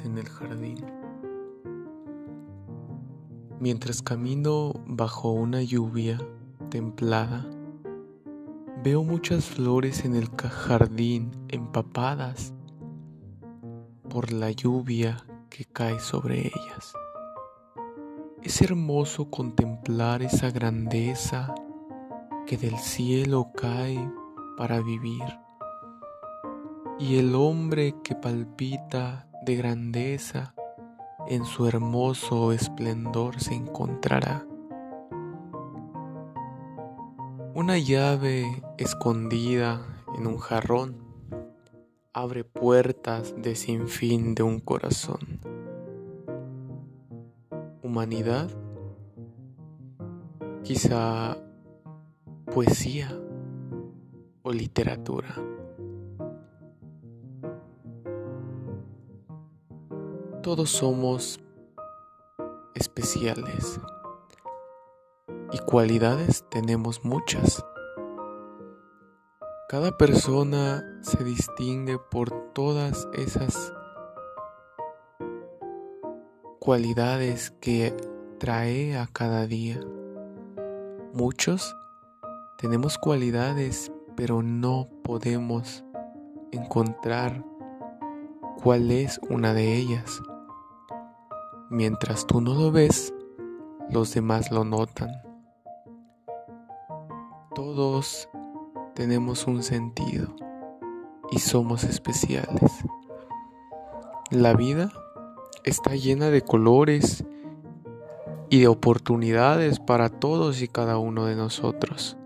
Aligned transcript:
en 0.00 0.16
el 0.16 0.28
jardín. 0.28 0.84
Mientras 3.60 4.02
camino 4.02 4.72
bajo 4.86 5.30
una 5.30 5.62
lluvia 5.62 6.18
templada, 6.70 7.46
veo 8.82 9.04
muchas 9.04 9.44
flores 9.44 10.04
en 10.04 10.16
el 10.16 10.28
jardín 10.30 11.30
empapadas 11.48 12.54
por 14.08 14.32
la 14.32 14.50
lluvia 14.50 15.24
que 15.50 15.66
cae 15.66 16.00
sobre 16.00 16.40
ellas. 16.40 16.94
Es 18.42 18.62
hermoso 18.62 19.30
contemplar 19.30 20.22
esa 20.22 20.50
grandeza 20.50 21.54
que 22.46 22.56
del 22.56 22.78
cielo 22.78 23.52
cae 23.54 24.10
para 24.56 24.80
vivir 24.80 25.22
y 26.98 27.18
el 27.18 27.34
hombre 27.34 27.94
que 28.02 28.14
palpita 28.14 29.28
de 29.44 29.56
grandeza 29.56 30.54
en 31.26 31.44
su 31.44 31.66
hermoso 31.66 32.52
esplendor 32.52 33.40
se 33.40 33.54
encontrará. 33.54 34.46
Una 37.54 37.78
llave 37.78 38.62
escondida 38.78 39.82
en 40.16 40.26
un 40.26 40.38
jarrón 40.38 40.96
abre 42.12 42.44
puertas 42.44 43.34
de 43.36 43.54
sinfín 43.54 44.34
de 44.34 44.42
un 44.42 44.60
corazón. 44.60 45.40
Humanidad, 47.82 48.50
quizá 50.62 51.36
poesía 52.52 53.18
o 54.42 54.52
literatura. 54.52 55.34
Todos 60.42 60.70
somos 60.70 61.38
especiales 62.74 63.80
y 65.52 65.58
cualidades 65.58 66.44
tenemos 66.50 67.04
muchas. 67.04 67.64
Cada 69.68 69.96
persona 69.96 70.82
se 71.02 71.22
distingue 71.22 71.98
por 72.10 72.52
todas 72.52 73.06
esas 73.14 73.72
cualidades 76.58 77.52
que 77.60 77.96
trae 78.38 78.98
a 78.98 79.06
cada 79.06 79.46
día. 79.46 79.80
Muchos 81.14 81.76
tenemos 82.58 82.98
cualidades 82.98 83.92
pero 84.16 84.42
no 84.42 84.88
podemos 85.04 85.84
encontrar 86.50 87.44
cuál 88.62 88.90
es 88.90 89.20
una 89.30 89.54
de 89.54 89.76
ellas. 89.76 90.20
Mientras 91.72 92.26
tú 92.26 92.42
no 92.42 92.52
lo 92.52 92.70
ves, 92.70 93.14
los 93.88 94.12
demás 94.12 94.50
lo 94.50 94.62
notan. 94.62 95.08
Todos 97.54 98.28
tenemos 98.94 99.46
un 99.46 99.62
sentido 99.62 100.36
y 101.30 101.38
somos 101.38 101.84
especiales. 101.84 102.70
La 104.30 104.52
vida 104.52 104.92
está 105.64 105.96
llena 105.96 106.28
de 106.28 106.42
colores 106.42 107.24
y 108.50 108.60
de 108.60 108.68
oportunidades 108.68 109.80
para 109.80 110.10
todos 110.10 110.60
y 110.60 110.68
cada 110.68 110.98
uno 110.98 111.24
de 111.24 111.36
nosotros. 111.36 112.18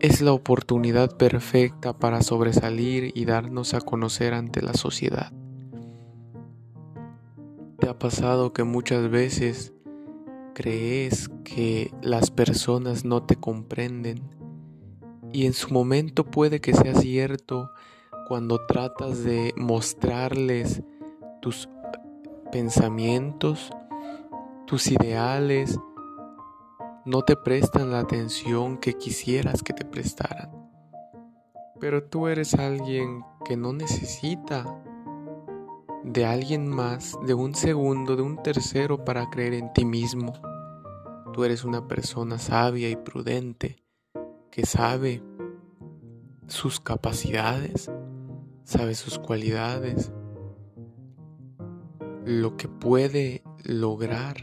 Es 0.00 0.20
la 0.22 0.32
oportunidad 0.32 1.16
perfecta 1.16 1.92
para 1.92 2.20
sobresalir 2.22 3.12
y 3.14 3.26
darnos 3.26 3.74
a 3.74 3.80
conocer 3.80 4.34
ante 4.34 4.60
la 4.60 4.74
sociedad. 4.74 5.32
¿Te 7.82 7.88
ha 7.88 7.98
pasado 7.98 8.52
que 8.52 8.62
muchas 8.62 9.10
veces 9.10 9.72
crees 10.54 11.28
que 11.42 11.92
las 12.00 12.30
personas 12.30 13.04
no 13.04 13.24
te 13.24 13.34
comprenden? 13.34 14.22
Y 15.32 15.46
en 15.46 15.52
su 15.52 15.74
momento 15.74 16.22
puede 16.22 16.60
que 16.60 16.74
sea 16.74 16.94
cierto 16.94 17.72
cuando 18.28 18.64
tratas 18.66 19.24
de 19.24 19.52
mostrarles 19.56 20.84
tus 21.40 21.68
pensamientos, 22.52 23.72
tus 24.64 24.86
ideales, 24.86 25.76
no 27.04 27.22
te 27.22 27.34
prestan 27.34 27.90
la 27.90 27.98
atención 27.98 28.78
que 28.78 28.92
quisieras 28.92 29.60
que 29.64 29.72
te 29.72 29.84
prestaran. 29.84 30.52
Pero 31.80 32.04
tú 32.04 32.28
eres 32.28 32.54
alguien 32.54 33.24
que 33.44 33.56
no 33.56 33.72
necesita 33.72 34.72
de 36.04 36.26
alguien 36.26 36.68
más, 36.68 37.16
de 37.26 37.34
un 37.34 37.54
segundo, 37.54 38.16
de 38.16 38.22
un 38.22 38.42
tercero 38.42 39.04
para 39.04 39.30
creer 39.30 39.54
en 39.54 39.72
ti 39.72 39.84
mismo. 39.84 40.32
Tú 41.32 41.44
eres 41.44 41.64
una 41.64 41.86
persona 41.86 42.38
sabia 42.38 42.90
y 42.90 42.96
prudente 42.96 43.76
que 44.50 44.66
sabe 44.66 45.22
sus 46.46 46.80
capacidades, 46.80 47.90
sabe 48.64 48.94
sus 48.94 49.18
cualidades, 49.18 50.12
lo 52.24 52.56
que 52.56 52.68
puede 52.68 53.42
lograr. 53.64 54.36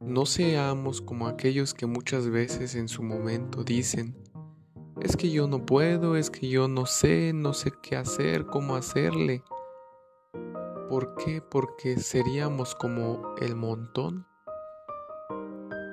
No 0.00 0.26
seamos 0.26 1.02
como 1.02 1.26
aquellos 1.26 1.74
que 1.74 1.86
muchas 1.86 2.28
veces 2.28 2.74
en 2.74 2.88
su 2.88 3.02
momento 3.02 3.64
dicen, 3.64 4.14
es 5.00 5.16
que 5.16 5.30
yo 5.30 5.46
no 5.46 5.64
puedo, 5.64 6.16
es 6.16 6.30
que 6.30 6.48
yo 6.48 6.66
no 6.66 6.86
sé, 6.86 7.32
no 7.32 7.52
sé 7.52 7.72
qué 7.82 7.96
hacer, 7.96 8.46
cómo 8.46 8.74
hacerle. 8.74 9.44
¿Por 10.88 11.14
qué? 11.14 11.40
Porque 11.40 11.98
seríamos 11.98 12.74
como 12.74 13.34
el 13.40 13.54
montón. 13.54 14.26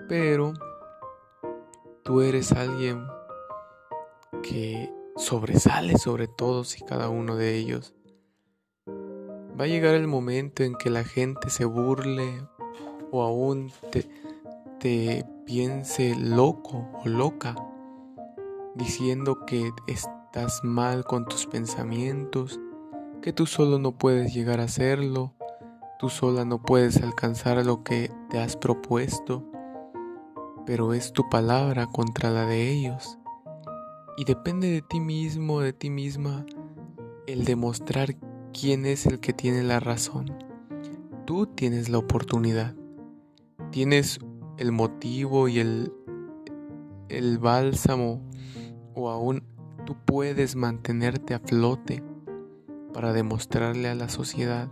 Pero 0.10 0.54
tú 2.04 2.22
eres 2.22 2.52
alguien 2.52 3.06
que 4.42 4.92
sobresale 5.18 5.98
sobre 5.98 6.28
todos 6.28 6.80
y 6.80 6.84
cada 6.84 7.10
uno 7.10 7.36
de 7.36 7.56
ellos. 7.56 7.94
Va 8.88 9.66
a 9.66 9.68
llegar 9.68 9.96
el 9.96 10.08
momento 10.08 10.64
en 10.64 10.76
que 10.76 10.90
la 10.90 11.04
gente 11.04 11.50
se 11.50 11.66
burle 11.66 12.42
o 13.12 13.22
aún 13.22 13.72
te, 13.92 14.10
te 14.80 15.26
piense 15.46 16.16
loco 16.16 16.90
o 17.04 17.08
loca 17.08 17.56
diciendo 18.76 19.46
que 19.46 19.72
estás 19.88 20.64
mal 20.64 21.06
con 21.06 21.26
tus 21.26 21.48
pensamientos, 21.48 22.60
que 23.22 23.34
tú 23.34 23.46
solo 23.46 23.80
no 23.80 23.98
puedes 23.98 24.34
llegar 24.34 24.60
a 24.60 24.66
hacerlo, 24.66 25.34
tú 25.98 26.10
sola 26.10 26.46
no 26.46 26.62
puedes 26.62 27.02
alcanzar 27.02 27.66
lo 27.66 27.84
que 27.84 28.12
te 28.30 28.40
has 28.40 28.58
propuesto, 28.58 29.44
pero 30.66 30.94
es 30.94 31.14
tu 31.14 31.28
palabra 31.30 31.88
contra 31.88 32.30
la 32.32 32.46
de 32.46 32.72
ellos. 32.72 33.18
Y 34.18 34.26
depende 34.26 34.70
de 34.70 34.82
ti 34.82 35.00
mismo, 35.00 35.62
de 35.62 35.74
ti 35.74 35.90
misma, 35.90 36.46
el 37.28 37.46
demostrar 37.46 38.16
quién 38.54 38.86
es 38.86 39.06
el 39.06 39.20
que 39.20 39.34
tiene 39.34 39.64
la 39.64 39.80
razón. 39.80 40.38
Tú 41.26 41.48
tienes 41.48 41.90
la 41.90 41.98
oportunidad, 41.98 42.76
tienes 43.72 44.20
el 44.58 44.72
motivo 44.72 45.48
y 45.48 45.60
el, 45.60 45.92
el 47.10 47.40
bálsamo 47.40 48.22
o 48.96 49.10
aún 49.10 49.44
tú 49.86 49.96
puedes 50.06 50.56
mantenerte 50.56 51.34
a 51.34 51.40
flote 51.40 52.04
para 52.94 53.14
demostrarle 53.14 53.90
a 53.90 53.96
la 53.96 54.10
sociedad 54.10 54.70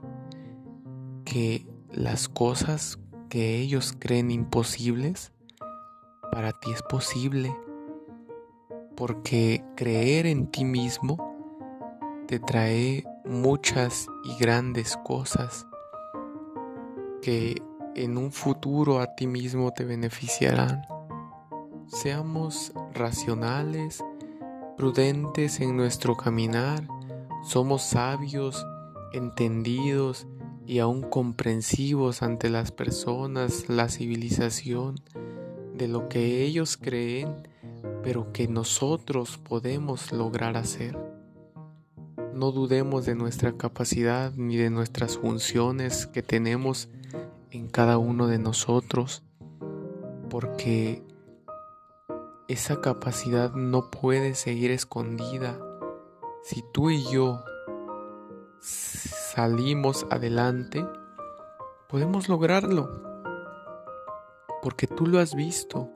que 1.26 1.68
las 1.92 2.30
cosas 2.30 3.00
que 3.30 3.58
ellos 3.58 3.96
creen 4.00 4.32
imposibles, 4.32 5.32
para 6.32 6.52
ti 6.54 6.72
es 6.72 6.82
posible, 6.84 7.56
porque 8.96 9.64
creer 9.76 10.26
en 10.26 10.48
ti 10.48 10.66
mismo 10.66 11.18
te 12.28 12.40
trae 12.40 13.04
muchas 13.26 14.08
y 14.24 14.36
grandes 14.40 14.98
cosas 15.04 15.68
que 17.22 17.62
en 17.96 18.18
un 18.18 18.32
futuro 18.32 19.00
a 19.00 19.16
ti 19.16 19.28
mismo 19.28 19.72
te 19.72 19.86
beneficiarán. 19.86 20.84
Seamos 21.88 22.74
racionales 22.94 24.04
prudentes 24.78 25.60
en 25.60 25.78
nuestro 25.78 26.16
caminar, 26.16 26.88
somos 27.44 27.84
sabios, 27.84 28.66
entendidos 29.12 30.28
y 30.66 30.80
aún 30.80 31.02
comprensivos 31.02 32.24
ante 32.24 32.50
las 32.50 32.72
personas, 32.72 33.70
la 33.70 33.90
civilización, 33.90 34.96
de 35.76 35.88
lo 35.88 36.08
que 36.08 36.44
ellos 36.44 36.78
creen, 36.78 37.48
pero 38.04 38.32
que 38.32 38.48
nosotros 38.48 39.38
podemos 39.38 40.12
lograr 40.12 40.58
hacer. 40.58 40.98
No 42.34 42.52
dudemos 42.52 43.06
de 43.06 43.16
nuestra 43.16 43.58
capacidad 43.58 44.34
ni 44.36 44.58
de 44.58 44.70
nuestras 44.70 45.18
funciones 45.18 46.08
que 46.08 46.24
tenemos 46.24 46.90
en 47.52 47.68
cada 47.68 47.98
uno 47.98 48.28
de 48.28 48.40
nosotros, 48.40 49.24
porque 50.30 51.04
esa 52.48 52.82
capacidad 52.82 53.54
no 53.54 53.90
puede 53.90 54.36
seguir 54.36 54.72
escondida 54.72 55.60
si 56.44 56.62
tú 56.74 56.90
y 56.90 57.02
yo 57.04 57.42
salimos 58.60 60.06
adelante, 60.10 60.86
podemos 61.88 62.28
lograrlo. 62.28 63.02
Porque 64.62 64.86
tú 64.86 65.08
lo 65.08 65.20
has 65.20 65.36
visto. 65.36 65.90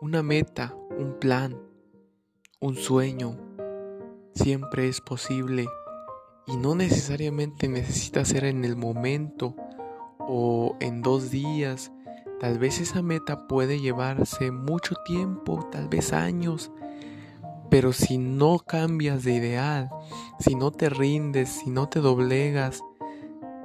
Una 0.00 0.22
meta, 0.22 0.76
un 0.96 1.18
plan, 1.18 1.60
un 2.60 2.76
sueño, 2.76 3.36
siempre 4.34 4.86
es 4.86 5.00
posible 5.00 5.66
y 6.46 6.56
no 6.56 6.76
necesariamente 6.76 7.68
necesita 7.68 8.24
ser 8.24 8.44
en 8.44 8.64
el 8.64 8.76
momento 8.76 9.56
o 10.20 10.76
en 10.78 11.02
dos 11.02 11.32
días. 11.32 11.90
Tal 12.44 12.58
vez 12.58 12.78
esa 12.78 13.00
meta 13.00 13.48
puede 13.48 13.80
llevarse 13.80 14.50
mucho 14.50 14.96
tiempo, 15.06 15.66
tal 15.72 15.88
vez 15.88 16.12
años, 16.12 16.70
pero 17.70 17.94
si 17.94 18.18
no 18.18 18.58
cambias 18.58 19.24
de 19.24 19.32
ideal, 19.32 19.88
si 20.38 20.54
no 20.54 20.70
te 20.70 20.90
rindes, 20.90 21.48
si 21.48 21.70
no 21.70 21.88
te 21.88 22.00
doblegas, 22.00 22.82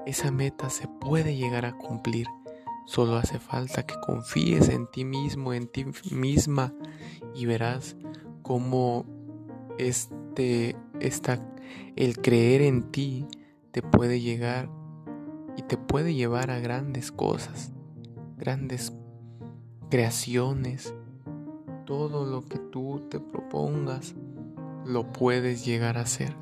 esa 0.05 0.31
meta 0.31 0.69
se 0.69 0.87
puede 0.87 1.35
llegar 1.35 1.65
a 1.65 1.73
cumplir. 1.73 2.27
Solo 2.85 3.17
hace 3.17 3.37
falta 3.37 3.85
que 3.85 3.95
confíes 3.99 4.69
en 4.69 4.87
ti 4.87 5.03
mismo, 5.03 5.51
en 5.51 5.67
ti 5.67 5.85
misma 6.11 6.73
y 7.35 7.47
verás 7.47 7.97
cómo 8.43 9.05
este, 9.77 10.77
esta, 11.01 11.45
el 11.97 12.17
creer 12.21 12.61
en 12.61 12.91
ti 12.91 13.27
te 13.71 13.81
puede 13.81 14.21
llegar 14.21 14.69
y 15.57 15.63
te 15.63 15.75
puede 15.75 16.13
llevar 16.13 16.49
a 16.49 16.59
grandes 16.59 17.11
cosas, 17.11 17.73
grandes 18.39 18.93
creaciones. 19.91 20.93
Todo 21.85 22.25
lo 22.25 22.45
que 22.45 22.57
tú 22.57 23.07
te 23.09 23.19
propongas 23.19 24.15
lo 24.85 25.11
puedes 25.11 25.65
llegar 25.65 25.97
a 25.97 26.01
hacer. 26.01 26.35